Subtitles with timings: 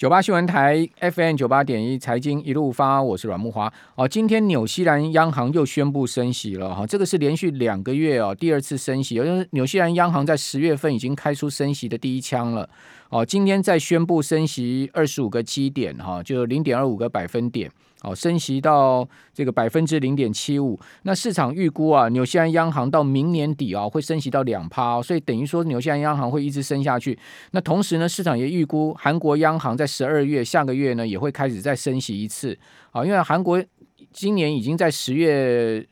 [0.00, 3.70] 九八新闻台 FM 九八点一财经一路发，我是阮木华。
[3.96, 12.66] 哦，今天纽西兰央行又宣布升息了哈，这个是连续两个月哦第二次升息，因为纽西兰央行在十月份已经开出升息的第一枪了。
[13.10, 17.70] 哦，今天再宣布升息二十五个基点哈，就零点二五个百分点。
[18.02, 27.18] 哦，升息到这个百分之零点七五，那市场预估啊，纽西兰央行到明年底啊会升息到两趴，所以等于说纽西兰央行会一直升下去。
[27.50, 32.58] 那同时呢，市场也预估韩国央行在十二月下个月呢也会开始再升息一次
[32.90, 33.62] 啊，因为韩国
[34.12, 35.86] 今年已经在十月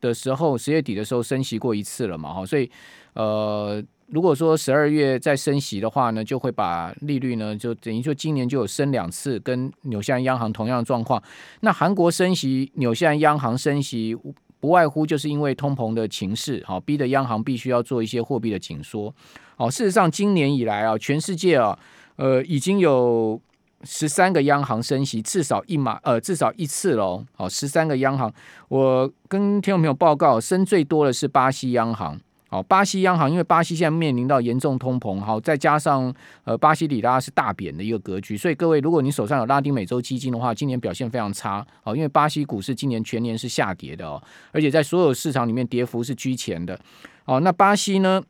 [0.00, 2.70] 的时候，十月底的时候升息过一次了嘛，哈，所以
[3.14, 3.82] 呃。
[4.10, 11.22] 如果说十二月再升息的话呢，就会把利率呢，就等于说今年就有升两次，跟纽西兰央行同样的状况。
[11.60, 14.16] 那韩国升息，纽西兰央行升息，
[14.60, 19.14] 不外乎就是因为通膨的情势，好，逼得央行必须要做一些货币的紧缩。
[19.56, 21.78] 好，事实上今年以来啊，全世界啊，
[22.16, 23.38] 呃，已经有
[23.84, 27.24] 十三个央行升息，至少一码，呃，至少一次喽。
[27.36, 28.32] 好，十三个央行，
[28.68, 32.18] 我跟听众朋友报告，升最多的是巴西央行。
[32.50, 36.12] 好，巴西央行因为巴西现在面临到严重通膨，好，再加上
[36.44, 46.80] 呃巴西里拉是大贬的一个格局，所以各位如果你手上有拉丁美洲基金的话，今年表现非常差，好，因为巴西股市今年全年是下跌的哦，而且在所有市场里面跌幅是居前的，
[47.26, 48.22] 哦，那巴西呢，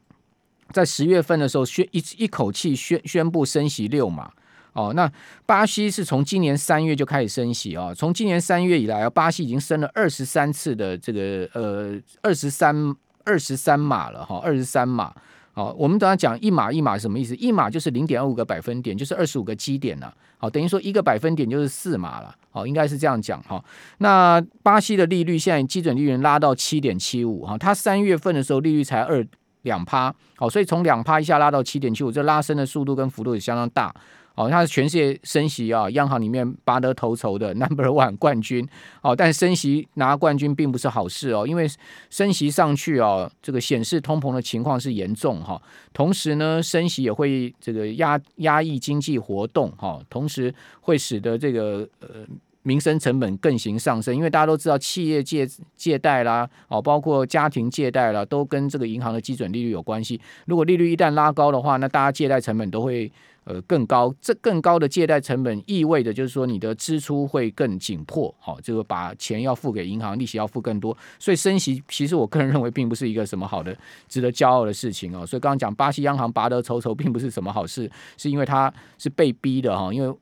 [0.73, 4.33] 在十月份的时候宣一一口气宣宣布升息六码，
[4.73, 5.09] 哦，那
[5.47, 12.93] 巴西是从今年三月就开始升息啊，从今年三月以来，巴西已经升了二十三次的这个呃二十三。
[13.29, 15.13] 二十三码了哈，二十三码。
[15.53, 17.35] 好，我们等下讲一码一码什么意思？
[17.35, 20.15] 一码就是零点二五个百分点，就是二十五个基点了。
[20.39, 22.35] 好，等于说一个百分点就是四码了。
[22.51, 23.63] 好，应该是这样讲哈。
[23.99, 29.27] 那巴西的利率现在基准利率拉到七点七五哈，它三月份的时候利率才二
[29.63, 30.15] 两趴。
[30.37, 33.93] 好，所以从两趴一下拉到七点七五，这拉升的速度跟幅度也相当大。
[34.39, 38.65] 哦，它是全世界升息啊，央行里面拔得头筹的 Number One 冠军。
[39.03, 41.69] 哦，但升息拿冠军并不是好事哦，因为
[42.09, 45.61] 升息上去哦，这个显示通膨的情况是严重哈。
[45.93, 52.09] 同时呢，升息也会这个压压抑经济活动哈，同时会使得这个呃。
[52.63, 60.21] 民生成本更形上升，因为大家都知道，企业借借贷啦，哦，包括家庭借贷啦，都跟这个银行的基准利率有关系。
[60.45, 63.11] 如果利率一旦拉高的话，那大家借贷成本都会
[63.49, 64.15] 呃更高。
[64.21, 70.97] 这更高的借贷成本意味着就是说你的支出会更紧迫，好，这个把钱要付给银行，利息要付更多。
[71.19, 73.75] 所以升息，其实我个人认为并不是一个什么好的、
[74.07, 75.27] 值得骄傲的事情哦。
[75.27, 80.15] 所以刚刚讲巴西央行拔得筹筹，并不是什么好事，是因为它是被逼的哈，因为。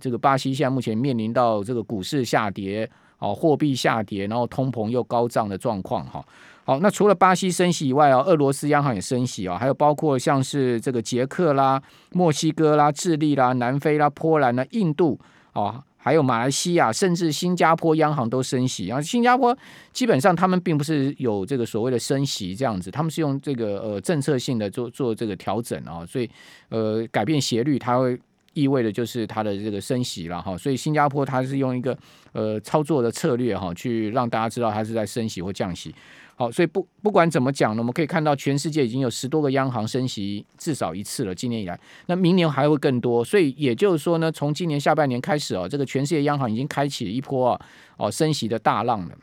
[0.00, 6.24] 这个巴西现在目前面临到这个股市下跌，哦，货币下跌，然后通膨又高涨的状况，哈，
[6.64, 11.80] 好，那除了巴西升息以外啊，俄罗斯央行也升息啊，还有包括像是这个捷克啦、
[12.12, 15.18] 墨西哥啦、智利啦、南非啦、波兰啦、印度
[15.52, 19.00] 啊，还有马来西亚，甚至新加坡央行都升息啊。
[19.00, 19.56] 新加坡
[19.92, 26.28] 基本上他们并不是有这个所谓的升息这样子，他们是用这个呃政策性的做做这个调整啊，所以
[26.68, 28.18] 呃改变斜率，它会。
[28.54, 31.96] 意味的就是它的这个升息了哈，所以新加坡它是用一个
[32.32, 35.94] 呃操作的策略哈，去让大家知道它是在升息或降息。
[36.36, 43.24] 好，所以不不管怎么讲呢，我们可以看到全世界已经有十多个央行升息至少一次了，今年以来，那明年还会更多。
[43.24, 47.60] 所以也就是说呢，从今年下半年开始哦，这个全世界央行已经开启了一波
[47.96, 49.14] 哦升息的大浪了。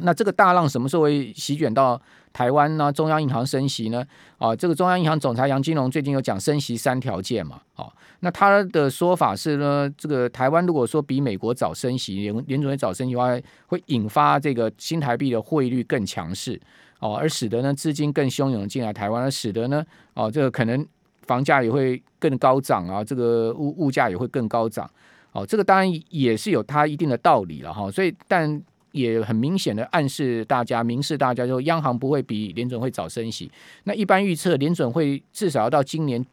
[0.00, 1.98] 那这个大浪什么时候会席卷到
[2.36, 2.92] 台湾呢？
[2.92, 4.06] 中央银行升息呢？
[4.36, 7.62] 啊，这个中央银行总裁杨金龙最近有讲升息三条件嘛？
[7.74, 13.34] 啊，那他的说法是呢，这个台湾如果说比美国早升息，联联准会早升息的话，
[13.68, 16.60] 会引发这个新台币的汇率更强势，
[16.98, 19.82] 哦，而使得呢资金更汹涌进来台湾，而使得呢，
[20.12, 20.86] 哦，这个可能
[21.22, 24.86] 房价也会更高涨啊，这个物物价也会更高涨，
[25.32, 28.62] 哦，这个当然也是有它一定的道理了哈，所以但。
[28.96, 33.50] 也很明显的暗示大家，明示大家，说央行不会比联准会早升息。
[33.84, 36.24] 那一般预测，联准会至少要到今年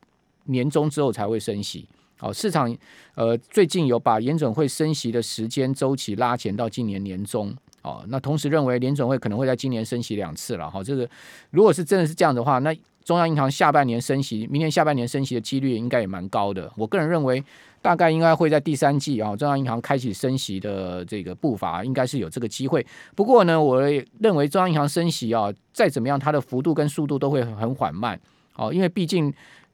[0.46, 1.86] 年中之后才会升息。
[2.18, 2.74] 好，市场
[3.16, 7.54] 呃最近有把联准会升息的时间周期拉前到今年年中。
[7.82, 10.72] 哦，那同时认为联准会可能会在今年升息两次了。
[10.72, 11.08] 好，这个
[11.52, 12.74] 如果是真的是这样的话，那
[13.04, 16.72] 中央银行下半年升息，明年下半年升息的几率应该也蛮高的。
[16.78, 17.44] 我个人认为。
[17.84, 22.84] 大概应该会在第三季啊，中央银行开启升息的这个步伐，应该是有这个机会。
[23.14, 23.82] 不过呢，我
[24.20, 28.18] 认为中央银行升息啊，再怎么样，它的幅度跟速度都会很缓慢。
[28.56, 29.32] 哦，因为毕竟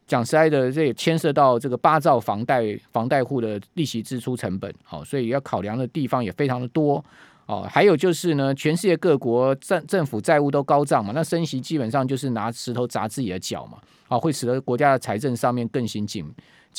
[0.08, 7.06] 讲实在的，这也牵涉到这个八兆房贷房贷户的利息支出成本，好，所以要考量的地方也非常的多。
[7.46, 13.78] 哦，还有就是呢，全世界各国政政府债务都高涨嘛，那升息基本上就是拿石头砸自己的脚嘛，
[14.08, 16.26] 啊，会使得国家的财政上面更形紧。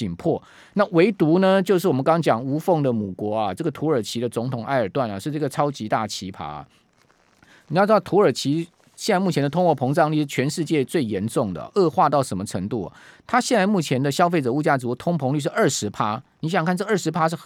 [0.00, 0.42] 紧迫。
[0.72, 6.64] 那唯独呢，就是我们刚刚讲无缝的母国啊，这个土耳其的总统埃尔段啊，是这个超级大奇葩。
[7.68, 8.66] 你要知道，土耳其
[8.96, 12.90] 现在目前的通货膨胀率是全世界最严重的，恶化到什么程度？
[13.26, 17.36] 它现在目前的消费者物价指数通膨率是二十趴，你想看，这二十趴是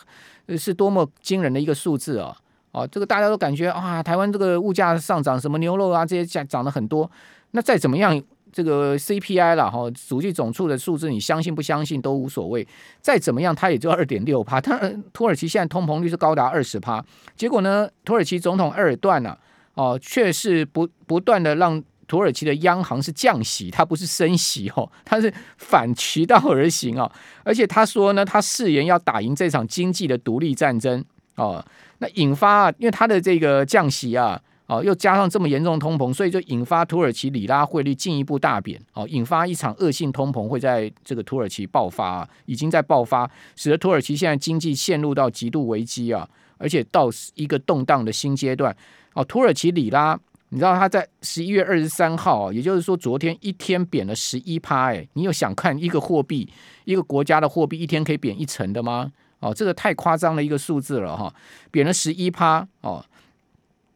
[0.56, 2.36] 是多么惊人的一个数字啊！
[2.70, 7.10] 哦，这个大家都感觉啊，台湾这个物价上涨，什么牛肉啊这些价涨了很多。
[7.52, 8.20] 那再怎么样，
[8.54, 12.64] 这个 CPI 了哈，统计总处的数字，你相信不相信都无所谓。
[13.00, 14.60] 再怎么样，它也就二点六趴。
[14.60, 17.04] 当然，土耳其现在通膨率是高达二十趴。
[17.34, 19.36] 结果呢，土耳其总统埃尔段呢，
[19.74, 27.10] 哦，却是不不断的让土耳其的央行是降息，它不是升息哦，它是反其道而行哦。
[27.42, 31.04] 而且他说呢，他誓言要打赢这场经济的独立战争
[31.34, 31.64] 哦。
[31.98, 46.26] 那引发，因为他的这个降息啊，哦，又加上这么严重的通膨，所以就引发土耳其里拉汇率进一步大贬，哦，引发一场恶性通膨会在这个土耳其爆发，已经在爆发，使得土耳其现在经济陷入到极度危机啊，
[46.56, 48.74] 而且到一个动荡的新阶段。
[49.12, 50.18] 哦，土耳其里拉，
[50.48, 56.48] 你知道它在十一月二十三号，也就是说昨天一天贬了十一趴，哎，你有想看一个货币，
[56.84, 59.12] 一个国家的货币一天可以贬一成的吗？
[59.40, 61.32] 哦，这个太夸张的一个数字了哈，
[61.70, 63.04] 贬了十一趴哦，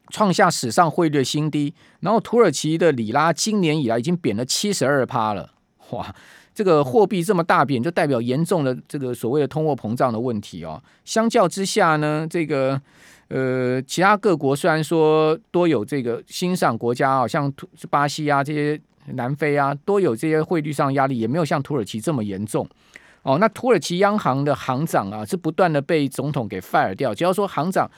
[0.09, 1.73] 创下史上汇率的新低。
[2.01, 5.51] 然后土耳其的里拉今年以来已经贬了七十二趴了，
[5.91, 6.13] 哇，
[6.53, 10.81] 这个货币这么大贬，就代表严重的这个所谓的通货膨胀的问题哦。
[11.05, 12.79] 相较之下呢，这个
[13.29, 17.51] 呃，其他各国虽然说多有这个欣赏国家啊，像
[17.89, 18.79] 巴西啊这些、
[19.13, 22.67] 南非啊，都有这些汇率上压力，也没有像土耳其这么严重。
[23.21, 27.13] 哦，那土耳其央行的行长啊，是不断的被总统给 fire 掉。
[27.13, 27.89] 只要说行长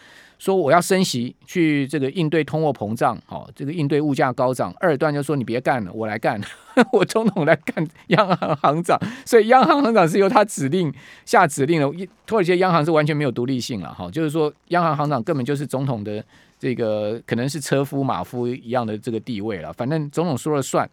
[0.41, 6.41] 说我要升息，去这个应对通货膨胀，哦，这个应对物价高涨，二段就说你别干了，我来干，
[6.91, 8.99] 我总统来干央行行长。
[9.23, 10.91] 所以央行行长是由他指令
[11.25, 12.07] 下指令的。
[12.25, 16.25] 土耳其央行是完全没有独立性了，哈，就是说央行行长根本就是总统的
[16.57, 20.89] 这个可能是车夫马夫一样的这个地位了，反正总统说了算。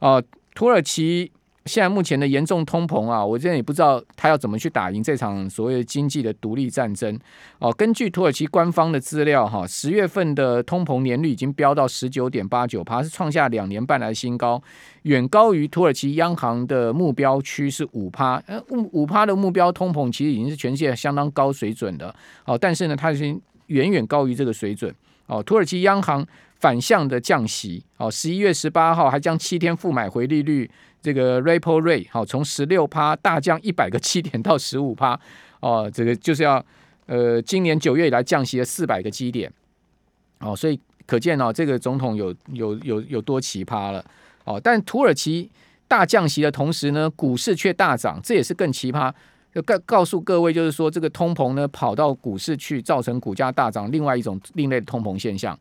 [0.00, 0.20] 哦，
[0.52, 1.30] 土耳其。
[1.70, 7.16] 现在目前的严重通膨啊，我现在也不知道他要怎么去打赢这场所谓的经济的独立战争
[7.60, 7.72] 哦。
[7.72, 14.60] 根据土耳其官方的资料哈，十月份的通膨年率已经飙到十九点八九趴，是创下两年半来的新高，
[15.02, 18.42] 远高于土耳其央行的目标区是五趴。
[18.48, 22.12] 呃，五五趴的目标通膨其实已经是全世界相当高水准的
[22.46, 24.92] 哦，但是呢，它已经远远高于这个水准
[25.30, 25.42] 哦。
[25.42, 30.70] 土耳其央行反向的降息哦，十一月十八号还将七天负买回利率。
[31.02, 35.18] 这个 repo rate 好，从十六趴大降一百个基点到十五趴
[35.60, 36.62] 哦，这个就是要
[37.06, 39.50] 呃，今年九月以来降息了四百个基点
[40.40, 44.04] 哦，所以可见哦，这个总统有有有有多奇葩了
[44.44, 44.60] 哦。
[44.62, 45.50] 但土耳其
[45.88, 49.10] 大降息的同时呢，股市却大涨，这也是更奇葩。
[49.54, 55.58] 就告告诉各位，就是说这个通膨呢跑到股市去，造成股价大涨，另外一种另类的通膨现象。